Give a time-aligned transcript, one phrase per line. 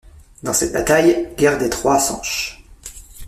[0.41, 2.59] Dans cette bataille, guerre des trois Sanche.